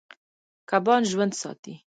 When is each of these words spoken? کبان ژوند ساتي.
کبان 0.69 1.01
ژوند 1.11 1.33
ساتي. 1.41 1.73